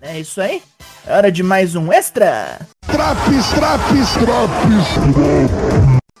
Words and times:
É 0.00 0.20
isso 0.20 0.40
aí. 0.40 0.62
É 1.06 1.16
hora 1.16 1.32
de 1.32 1.42
mais 1.42 1.74
um 1.74 1.92
extra. 1.92 2.60
Traps, 2.86 3.48
traps, 3.50 4.12
traps. 4.12 5.58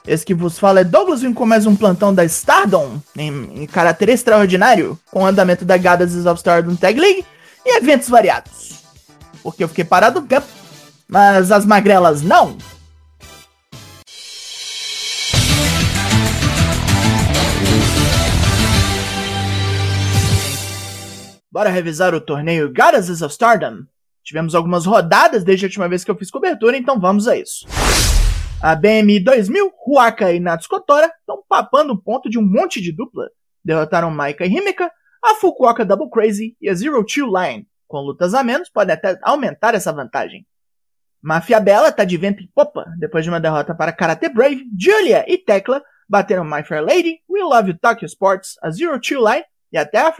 Esse 0.06 0.24
que 0.24 0.34
vos 0.34 0.58
fala 0.58 0.80
é 0.80 0.84
Douglas 0.84 1.20
vim 1.20 1.32
com 1.32 1.46
mais 1.46 1.66
um 1.66 1.76
plantão 1.76 2.12
da 2.14 2.24
Stardom, 2.24 2.98
em, 3.16 3.62
em 3.62 3.66
caráter 3.66 4.08
extraordinário, 4.08 4.98
com 5.10 5.22
o 5.22 5.26
andamento 5.26 5.64
da 5.64 5.76
Goddesses 5.76 6.26
of 6.26 6.38
Stardom 6.38 6.74
Tag 6.74 6.98
League 6.98 7.24
e 7.64 7.76
eventos 7.76 8.08
variados. 8.08 8.82
Porque 9.42 9.62
eu 9.62 9.68
fiquei 9.68 9.84
parado 9.84 10.26
mas 11.06 11.52
as 11.52 11.64
magrelas 11.64 12.22
não. 12.22 12.56
Bora 21.58 21.70
revisar 21.70 22.14
o 22.14 22.20
torneio 22.20 22.72
Goddesses 22.72 23.20
of 23.20 23.32
Stardom. 23.32 23.82
Tivemos 24.22 24.54
algumas 24.54 24.86
rodadas 24.86 25.42
desde 25.42 25.64
a 25.64 25.66
última 25.66 25.88
vez 25.88 26.04
que 26.04 26.10
eu 26.12 26.16
fiz 26.16 26.30
cobertura, 26.30 26.76
então 26.76 27.00
vamos 27.00 27.26
a 27.26 27.36
isso. 27.36 27.66
A 28.62 28.76
BM 28.76 29.18
2000, 29.18 29.72
Huaka 29.84 30.32
e 30.32 30.38
Natsukotora 30.38 31.12
estão 31.18 31.42
papando 31.48 31.94
o 31.94 32.00
ponto 32.00 32.30
de 32.30 32.38
um 32.38 32.46
monte 32.48 32.80
de 32.80 32.92
dupla. 32.92 33.28
Derrotaram 33.64 34.08
Maika 34.08 34.46
e 34.46 34.48
Himeka, 34.48 34.88
a 35.20 35.34
Fukuoka 35.34 35.84
Double 35.84 36.08
Crazy 36.08 36.56
e 36.60 36.70
a 36.70 36.74
Zero 36.74 37.04
Two 37.04 37.26
Line. 37.26 37.66
Com 37.88 38.02
lutas 38.02 38.34
a 38.34 38.44
menos, 38.44 38.70
pode 38.70 38.92
até 38.92 39.18
aumentar 39.24 39.74
essa 39.74 39.92
vantagem. 39.92 40.46
Mafia 41.20 41.58
Bela 41.58 41.90
tá 41.90 42.04
de 42.04 42.16
vento 42.16 42.40
em 42.40 42.48
popa, 42.54 42.86
depois 43.00 43.24
de 43.24 43.30
uma 43.30 43.40
derrota 43.40 43.74
para 43.74 43.90
Karate 43.90 44.28
Brave, 44.28 44.64
Julia 44.78 45.24
e 45.26 45.36
Tekla 45.36 45.82
bateram 46.08 46.44
My 46.44 46.62
Fair 46.62 46.84
Lady, 46.84 47.18
We 47.28 47.42
Love 47.42 47.72
You 47.72 47.78
Tokyo 47.80 48.06
Sports, 48.06 48.54
a 48.62 48.70
Zero 48.70 49.00
Two 49.00 49.28
Line 49.28 49.44
e 49.72 49.76
até 49.76 49.98
a. 49.98 50.14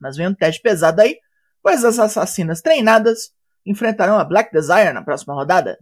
Mas 0.00 0.16
vem 0.16 0.28
um 0.28 0.34
teste 0.34 0.60
pesado 0.60 1.00
aí, 1.00 1.18
pois 1.62 1.84
as 1.84 1.98
assassinas 1.98 2.60
treinadas 2.60 3.32
enfrentarão 3.64 4.18
a 4.18 4.24
Black 4.24 4.52
Desire 4.52 4.92
na 4.92 5.02
próxima 5.02 5.34
rodada. 5.34 5.78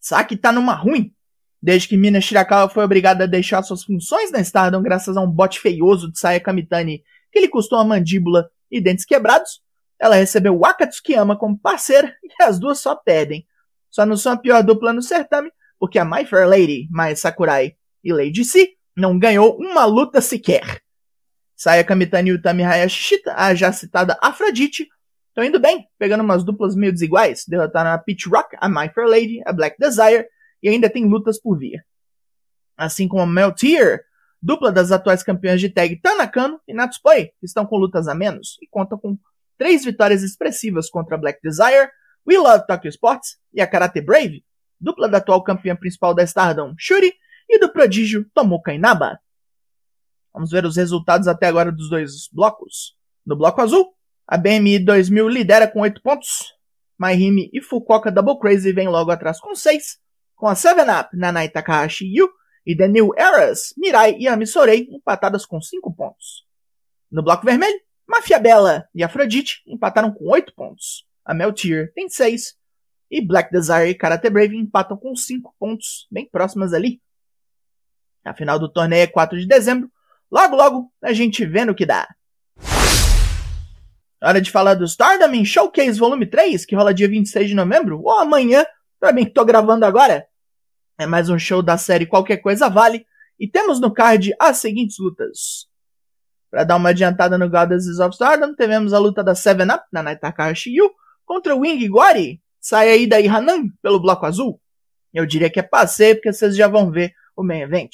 Saki 0.00 0.36
tá 0.36 0.52
numa 0.52 0.74
ruim. 0.74 1.14
Desde 1.62 1.88
que 1.88 1.96
Mina 1.96 2.20
Shirakawa 2.20 2.68
foi 2.68 2.84
obrigada 2.84 3.24
a 3.24 3.26
deixar 3.26 3.62
suas 3.62 3.84
funções 3.84 4.30
na 4.30 4.40
Stardom 4.40 4.82
graças 4.82 5.16
a 5.16 5.20
um 5.22 5.30
bote 5.30 5.60
feioso 5.60 6.12
de 6.12 6.18
Saya 6.18 6.38
Kamitani 6.38 7.02
que 7.32 7.40
lhe 7.40 7.48
custou 7.48 7.78
a 7.78 7.84
mandíbula 7.84 8.50
e 8.70 8.80
dentes 8.80 9.04
quebrados, 9.04 9.62
ela 9.98 10.16
recebeu 10.16 10.58
Waka 10.58 10.86
Tsukiyama 10.86 11.36
como 11.36 11.58
parceira 11.58 12.14
e 12.22 12.42
as 12.42 12.58
duas 12.58 12.78
só 12.78 12.94
perdem. 12.94 13.46
Só 13.90 14.04
não 14.04 14.16
são 14.16 14.32
a 14.32 14.36
pior 14.36 14.62
dupla 14.62 14.92
no 14.92 15.02
certame, 15.02 15.50
porque 15.78 15.98
a 15.98 16.04
My 16.04 16.24
Fair 16.26 16.48
Lady, 16.48 16.88
Mai 16.90 17.16
Sakurai 17.16 17.74
e 18.02 18.12
Lady 18.12 18.44
C 18.44 18.74
não 18.96 19.18
ganhou 19.18 19.56
uma 19.56 19.84
luta 19.84 20.20
sequer. 20.20 20.83
Saya 21.56 21.84
Kamitani 21.84 22.32
Utami 22.32 22.62
Hayashishita, 22.62 23.34
a 23.36 23.54
já 23.54 23.72
citada 23.72 24.18
Afrodite, 24.20 24.88
estão 25.28 25.44
indo 25.44 25.60
bem, 25.60 25.86
pegando 25.98 26.22
umas 26.22 26.44
duplas 26.44 26.74
meio 26.74 26.92
desiguais. 26.92 27.44
Derrotaram 27.46 27.90
a 27.90 27.98
Peach 27.98 28.28
Rock, 28.28 28.56
a 28.58 28.68
My 28.68 28.88
Fair 28.88 29.06
Lady, 29.06 29.42
a 29.46 29.52
Black 29.52 29.76
Desire 29.78 30.26
e 30.62 30.68
ainda 30.68 30.90
tem 30.90 31.06
lutas 31.06 31.40
por 31.40 31.58
vir. 31.58 31.84
Assim 32.76 33.06
como 33.06 33.22
a 33.22 33.26
Meltier, 33.26 34.04
dupla 34.42 34.72
das 34.72 34.90
atuais 34.90 35.22
campeãs 35.22 35.60
de 35.60 35.68
tag 35.68 35.96
Tanakano 36.00 36.60
e 36.66 36.74
Natsupoi, 36.74 37.30
que 37.38 37.46
estão 37.46 37.64
com 37.64 37.76
lutas 37.76 38.08
a 38.08 38.14
menos 38.14 38.56
e 38.60 38.66
contam 38.66 38.98
com 38.98 39.16
três 39.56 39.84
vitórias 39.84 40.22
expressivas 40.22 40.90
contra 40.90 41.14
a 41.14 41.18
Black 41.18 41.40
Desire, 41.42 41.88
We 42.26 42.36
Love 42.36 42.66
Tokyo 42.66 42.88
Sports 42.88 43.36
e 43.52 43.60
a 43.60 43.66
Karate 43.66 44.00
Brave, 44.00 44.44
dupla 44.80 45.08
da 45.08 45.18
atual 45.18 45.42
campeã 45.42 45.76
principal 45.76 46.14
da 46.14 46.24
Stardom, 46.24 46.74
Shuri, 46.78 47.12
e 47.48 47.58
do 47.58 47.70
prodígio 47.72 48.26
Tomoka 48.34 48.72
Inaba. 48.72 49.18
Vamos 50.34 50.50
ver 50.50 50.66
os 50.66 50.76
resultados 50.76 51.28
até 51.28 51.46
agora 51.46 51.70
dos 51.70 51.88
dois 51.88 52.28
blocos. 52.32 52.96
No 53.24 53.36
bloco 53.36 53.60
azul, 53.60 53.94
a 54.26 54.36
BMI 54.36 54.80
2000 54.80 55.28
lidera 55.28 55.68
com 55.68 55.80
8 55.80 56.02
pontos. 56.02 56.52
Maihime 56.98 57.48
e 57.52 57.60
Fukuoka 57.60 58.10
Double 58.10 58.38
Crazy 58.40 58.72
vêm 58.72 58.88
logo 58.88 59.12
atrás 59.12 59.38
com 59.38 59.54
6. 59.54 59.98
Com 60.34 60.48
a 60.48 60.54
7-Up, 60.54 61.16
Nanai 61.16 61.48
Takahashi 61.48 62.06
Yu 62.06 62.28
e 62.66 62.76
The 62.76 62.88
New 62.88 63.12
Eras, 63.16 63.74
Mirai 63.76 64.16
e 64.18 64.26
Amisorei 64.26 64.88
empatadas 64.90 65.46
com 65.46 65.60
5 65.60 65.94
pontos. 65.94 66.44
No 67.10 67.22
bloco 67.22 67.46
vermelho, 67.46 67.78
Mafia 68.06 68.40
Bella 68.40 68.88
e 68.92 69.04
Afrodite 69.04 69.62
empataram 69.66 70.12
com 70.12 70.28
8 70.28 70.52
pontos. 70.54 71.06
A 71.24 71.32
Meltier 71.32 71.92
tem 71.94 72.08
6. 72.08 72.56
E 73.08 73.24
Black 73.24 73.52
Desire 73.52 73.90
e 73.90 73.94
Karate 73.94 74.28
Brave 74.28 74.56
empatam 74.56 74.96
com 74.96 75.14
5 75.14 75.54
pontos, 75.58 76.08
bem 76.10 76.28
próximas 76.28 76.72
ali. 76.72 77.00
A 78.24 78.34
final 78.34 78.58
do 78.58 78.68
torneio 78.68 79.02
é 79.02 79.06
4 79.06 79.38
de 79.38 79.46
dezembro 79.46 79.93
Logo, 80.34 80.56
logo, 80.56 80.92
a 81.00 81.12
gente 81.12 81.46
vê 81.46 81.64
no 81.64 81.76
que 81.76 81.86
dá. 81.86 82.08
Hora 84.20 84.40
de 84.40 84.50
falar 84.50 84.74
do 84.74 84.84
Stardom 84.84 85.44
Showcase 85.44 85.96
Volume 85.96 86.26
3, 86.26 86.66
que 86.66 86.74
rola 86.74 86.92
dia 86.92 87.08
26 87.08 87.50
de 87.50 87.54
novembro, 87.54 88.00
ou 88.02 88.18
amanhã, 88.18 88.66
pra 88.98 89.12
mim 89.12 89.26
que 89.26 89.30
tô 89.30 89.44
gravando 89.44 89.84
agora. 89.84 90.26
É 90.98 91.06
mais 91.06 91.28
um 91.28 91.38
show 91.38 91.62
da 91.62 91.78
série 91.78 92.04
Qualquer 92.04 92.38
Coisa 92.38 92.68
Vale, 92.68 93.06
e 93.38 93.46
temos 93.46 93.78
no 93.78 93.94
card 93.94 94.34
as 94.40 94.56
seguintes 94.56 94.96
lutas. 94.98 95.68
Para 96.50 96.64
dar 96.64 96.76
uma 96.78 96.88
adiantada 96.88 97.38
no 97.38 97.48
Goddesses 97.48 98.00
of 98.00 98.12
Stardom, 98.14 98.56
tivemos 98.56 98.92
a 98.92 98.98
luta 98.98 99.22
da 99.22 99.34
7-Up, 99.34 99.84
na 99.92 100.02
Naita 100.02 100.22
Takahashi 100.22 100.74
Yu, 100.74 100.90
contra 101.24 101.54
o 101.54 101.60
Wing 101.60 101.86
Guari, 101.86 102.42
Sayaida 102.58 103.20
e 103.20 103.28
Hanan, 103.28 103.68
pelo 103.80 104.00
bloco 104.00 104.26
azul. 104.26 104.60
Eu 105.12 105.26
diria 105.26 105.48
que 105.48 105.60
é 105.60 105.62
passeio, 105.62 106.16
porque 106.16 106.32
vocês 106.32 106.56
já 106.56 106.66
vão 106.66 106.90
ver 106.90 107.14
o 107.36 107.44
main 107.44 107.60
event. 107.60 107.92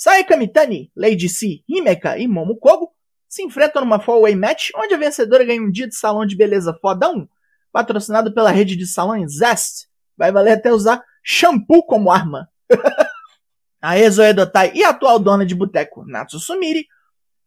Sai 0.00 0.22
Kamitani, 0.22 0.92
Lady 0.94 1.28
C, 1.28 1.64
Himeka 1.68 2.16
e 2.18 2.28
Momo 2.28 2.56
Kogo 2.56 2.92
se 3.28 3.42
enfrentam 3.42 3.82
numa 3.82 3.98
four-way 3.98 4.36
match 4.36 4.70
onde 4.76 4.94
a 4.94 4.96
vencedora 4.96 5.44
ganha 5.44 5.60
um 5.60 5.72
dia 5.72 5.88
de 5.88 5.96
salão 5.96 6.24
de 6.24 6.36
beleza 6.36 6.72
fodão, 6.80 7.28
patrocinado 7.72 8.32
pela 8.32 8.52
rede 8.52 8.76
de 8.76 8.86
salões 8.86 9.38
Zest. 9.38 9.88
Vai 10.16 10.30
valer 10.30 10.52
até 10.52 10.72
usar 10.72 11.02
shampoo 11.20 11.82
como 11.82 12.12
arma. 12.12 12.48
a 13.82 13.98
Ezo 13.98 14.22
Edotai 14.22 14.70
e 14.72 14.84
a 14.84 14.90
atual 14.90 15.18
dona 15.18 15.44
de 15.44 15.56
boteco 15.56 16.04
Natsu 16.06 16.38
Sumiri 16.38 16.86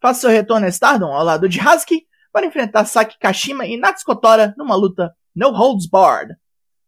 faz 0.01 0.17
seu 0.17 0.29
retorno 0.29 0.65
a 0.65 0.69
Stardom 0.69 1.13
ao 1.13 1.23
lado 1.23 1.47
de 1.47 1.57
Hazuki 1.57 2.05
para 2.33 2.45
enfrentar 2.45 2.83
Saki 2.83 3.17
Kashima 3.17 3.65
e 3.65 3.77
Natsuko 3.77 4.19
numa 4.57 4.75
luta 4.75 5.15
No 5.33 5.51
Holds 5.51 5.87
Barred. 5.87 6.35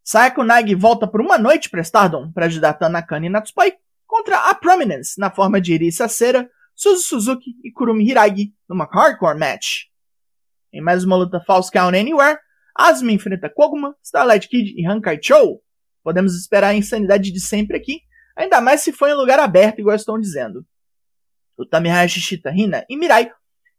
Sayako 0.04 0.44
Nagi 0.44 0.76
volta 0.76 1.08
por 1.08 1.22
uma 1.22 1.38
noite 1.38 1.70
para 1.70 1.80
Stardom 1.80 2.34
para 2.34 2.48
ajudar 2.48 2.74
Tanaka 2.74 3.18
e 3.18 3.30
Natsupoi 3.30 3.74
contra 4.24 4.50
a 4.50 4.56
Prominence 4.56 5.20
na 5.20 5.30
forma 5.30 5.60
de 5.60 5.74
Irisa 5.74 6.08
Sera, 6.08 6.50
Suzu 6.74 7.02
Suzuki 7.02 7.56
e 7.62 7.70
Kurumi 7.70 8.06
Hiragi 8.06 8.54
numa 8.70 8.86
hardcore 8.86 9.38
match. 9.38 9.88
Em 10.72 10.82
mais 10.82 11.04
uma 11.04 11.18
luta 11.18 11.42
False 11.42 11.70
Count 11.70 11.96
Anywhere, 11.96 12.40
Asmi 12.74 13.14
enfrenta 13.14 13.50
Koguma, 13.50 13.94
Starlight 14.02 14.48
Kid 14.48 14.74
e 14.78 14.88
Hankai 14.88 15.20
Cho. 15.22 15.62
Podemos 16.02 16.36
esperar 16.36 16.70
a 16.70 16.74
insanidade 16.74 17.32
de 17.32 17.42
sempre 17.42 17.76
aqui, 17.76 18.00
ainda 18.34 18.62
mais 18.62 18.80
se 18.80 18.94
for 18.94 19.10
em 19.10 19.14
lugar 19.14 19.40
aberto, 19.40 19.80
igual 19.80 19.96
estão 19.96 20.18
dizendo. 20.18 20.66
O 21.58 21.66
Tamihaya 21.66 22.08
Shishita, 22.08 22.50
Hina 22.50 22.86
e 22.90 22.96
Mirai 22.96 23.30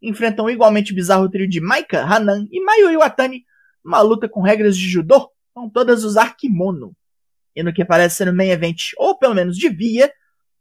enfrentam 0.02 0.44
o 0.44 0.50
igualmente 0.50 0.94
bizarro 0.94 1.30
trio 1.30 1.48
de 1.48 1.60
Maika, 1.60 2.02
Hanan 2.02 2.46
e 2.52 2.62
Mayu 2.62 2.90
Iwatani 2.92 3.44
numa 3.82 4.02
luta 4.02 4.28
com 4.28 4.42
regras 4.42 4.76
de 4.76 4.86
judô, 4.86 5.30
com 5.54 5.70
todas 5.70 6.04
usar 6.04 6.36
kimono. 6.36 6.94
E 7.56 7.62
no 7.62 7.72
que 7.72 7.84
parece 7.84 8.16
ser 8.16 8.28
o 8.28 8.34
main 8.34 8.50
event, 8.50 8.92
ou 8.98 9.18
pelo 9.18 9.34
menos 9.34 9.56
devia, 9.56 10.12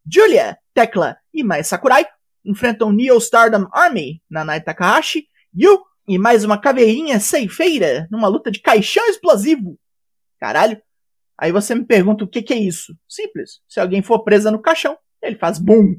Julia, 0.06 0.58
Tekla 0.74 1.18
e 1.34 1.44
Mai 1.44 1.64
Sakurai 1.64 2.06
enfrentam 2.44 2.91
Neo 2.91 3.18
Stardom 3.18 3.68
Army, 3.72 4.22
Nanai 4.30 4.59
Takahashi, 4.59 5.28
Yu 5.56 5.81
e 6.08 6.19
mais 6.19 6.44
uma 6.44 6.58
caveirinha 6.58 7.19
ceifeira 7.19 8.08
numa 8.12 8.28
luta 8.28 8.52
de 8.52 8.59
caixão 8.59 9.06
explosivo. 9.08 9.80
Caralho. 10.40 10.81
Aí 11.38 11.52
você 11.52 11.74
me 11.74 11.86
pergunta 11.86 12.24
o 12.24 12.28
que, 12.28 12.41
que 12.41 12.53
é 12.53 12.58
isso? 12.58 12.96
Simples. 13.08 13.62
Se 13.68 13.80
alguém 13.80 14.02
for 14.02 14.24
presa 14.24 14.52
no 14.52 14.62
caixão, 14.62 14.97
ele 15.22 15.38
faz 15.38 15.58
BUM! 15.58 15.96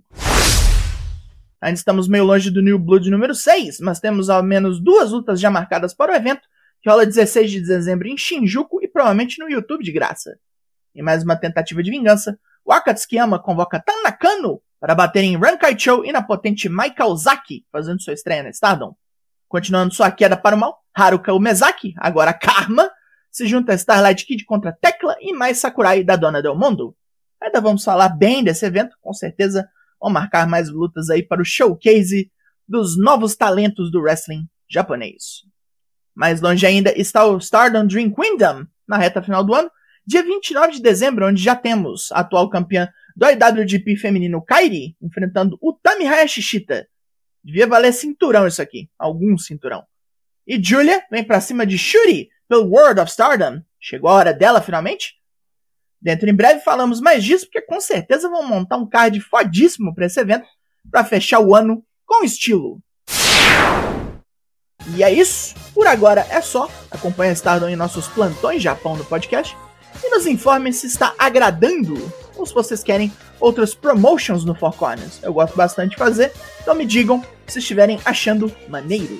Ainda 1.60 1.78
estamos 1.78 2.06
meio 2.06 2.25
longe 2.25 2.50
do 2.50 2.60
New 2.60 2.78
Blood 2.78 3.10
número 3.10 3.34
6, 3.34 3.81
mas 3.81 3.98
temos 3.98 4.28
ao 4.28 4.42
menos 4.42 4.78
duas 4.78 5.12
lutas 5.12 5.41
já 5.41 5.50
marcadas 5.50 5.94
para 5.94 6.12
o 6.12 6.15
evento, 6.15 6.42
que 6.83 6.91
rola 6.91 7.06
16 7.06 7.51
de 7.51 7.60
dezembro 7.62 8.06
em 8.06 8.18
Shinjuku 8.18 8.84
e 8.84 8.89
provavelmente 8.89 9.41
no 9.41 9.48
YouTube 9.48 9.83
de 9.83 9.91
graça. 9.91 10.39
E 10.95 11.03
mais 11.03 11.24
uma 11.24 11.36
tentativa 11.36 11.83
de 11.83 11.91
vingança, 11.91 12.39
o 12.65 12.72
Akatsukiyama 12.72 13.39
convoca 13.39 13.81
Tanakano 13.81 14.61
para 14.81 14.95
bater 14.95 15.25
em 15.25 15.37
Rankai 15.37 15.78
Cho 15.78 16.05
e 16.05 16.13
na 16.13 16.22
potente 16.22 16.69
Maika 16.69 17.07
Ozaki, 17.07 17.65
fazendo 17.71 18.03
sua 18.03 18.15
estreia 18.15 18.43
na 18.43 18.51
Stardom. 18.51 18.95
Continuando 19.49 19.95
sua 19.95 20.11
queda 20.11 20.37
para 20.37 20.57
o 20.57 20.59
mal, 20.59 20.78
Haruka 20.95 21.33
Umezaki, 21.33 21.95
agora 21.97 22.33
Karma, 22.33 22.91
se 23.31 23.47
junta 23.47 23.72
a 23.72 23.75
Starlight 23.75 24.25
Kid 24.25 24.45
contra 24.45 24.72
Tekla 24.72 25.16
e 25.21 25.33
mais 25.33 25.59
Sakurai 25.59 26.05
da 26.05 26.16
Dona 26.16 26.43
Del 26.43 26.55
Mundo. 26.55 26.97
Ainda 27.41 27.61
vamos 27.61 27.84
falar 27.84 28.09
bem 28.11 28.45
desse 28.45 28.65
evento, 28.65 28.97
com 29.01 29.13
certeza 29.13 29.69
vão 30.01 30.11
marcar 30.11 30.47
mais 30.47 30.69
lutas 30.69 31.11
aí 31.11 31.22
para 31.22 31.43
o 31.43 31.45
showcase 31.45 32.31
dos 32.69 32.99
novos 32.99 33.37
talentos 33.37 33.91
do 33.91 34.01
wrestling 34.01 34.47
japonês. 34.69 35.43
Mais 36.15 36.41
longe 36.41 36.66
ainda 36.66 36.93
está 36.97 37.25
o 37.27 37.39
Stardom 37.39 37.87
Dream 37.87 38.13
Kingdom, 38.15 38.66
na 38.87 38.97
reta 38.97 39.22
final 39.22 39.43
do 39.43 39.55
ano, 39.55 39.71
Dia 40.06 40.22
29 40.22 40.72
de 40.72 40.83
dezembro, 40.83 41.27
onde 41.27 41.42
já 41.42 41.56
temos 41.56 42.12
a 42.12 42.21
atual 42.21 42.51
campeã 42.51 42.92
do 43.16 43.27
IWGP 43.27 43.97
feminino 43.97 44.42
Kairi 44.42 44.95
enfrentando 45.01 45.56
o 45.62 45.72
Tami 45.72 46.06
Hayashishita. 46.06 46.86
Devia 47.42 47.66
valer 47.66 47.92
cinturão 47.92 48.47
isso 48.47 48.60
aqui, 48.60 48.91
algum 48.98 49.39
cinturão. 49.39 49.83
E 50.47 50.62
Julia 50.62 51.03
vem 51.10 51.24
pra 51.24 51.41
cima 51.41 51.66
de 51.66 51.78
Shuri 51.78 52.28
pelo 52.47 52.68
World 52.68 53.01
of 53.01 53.10
Stardom. 53.10 53.62
Chegou 53.80 54.10
a 54.10 54.15
hora 54.15 54.34
dela 54.34 54.60
finalmente? 54.60 55.15
Dentro 56.03 56.28
em 56.28 56.34
breve 56.34 56.60
falamos 56.60 57.01
mais 57.01 57.24
disso, 57.24 57.47
porque 57.47 57.62
com 57.62 57.80
certeza 57.80 58.28
vão 58.28 58.47
montar 58.47 58.77
um 58.77 58.86
card 58.86 59.18
fodíssimo 59.21 59.95
para 59.95 60.04
esse 60.04 60.21
evento 60.21 60.47
para 60.91 61.03
fechar 61.03 61.41
o 61.41 61.54
ano 61.54 61.83
com 62.04 62.22
estilo. 62.22 62.78
E 64.95 65.03
é 65.03 65.10
isso. 65.10 65.54
Por 65.72 65.86
agora 65.86 66.27
é 66.28 66.42
só. 66.42 66.68
Acompanhe 66.91 67.30
a 67.30 67.34
Stardom 67.34 67.68
em 67.68 67.77
nossos 67.77 68.06
plantões 68.06 68.62
Japão 68.62 68.97
no 68.97 69.04
podcast 69.06 69.56
e 70.04 70.10
nos 70.10 70.27
informem 70.27 70.72
se 70.72 70.86
está 70.86 71.15
agradando 71.18 72.12
ou 72.36 72.45
se 72.45 72.53
vocês 72.53 72.83
querem 72.83 73.10
outras 73.41 73.74
promotions 73.74 74.45
no 74.45 74.54
Four 74.54 74.74
Corners. 74.74 75.18
Eu 75.22 75.33
gosto 75.33 75.56
bastante 75.56 75.92
de 75.92 75.97
fazer, 75.97 76.30
então 76.60 76.74
me 76.74 76.84
digam 76.84 77.24
se 77.47 77.59
estiverem 77.59 77.98
achando 78.04 78.53
maneiro. 78.68 79.18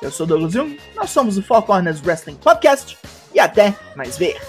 Eu 0.00 0.10
sou 0.10 0.26
Douglas 0.26 0.52
Jung, 0.52 0.78
nós 0.96 1.10
somos 1.10 1.36
o 1.36 1.42
Four 1.42 1.62
Corners 1.62 2.00
Wrestling 2.02 2.36
Podcast 2.36 2.96
e 3.34 3.38
até 3.38 3.74
mais 3.94 4.16
ver. 4.16 4.40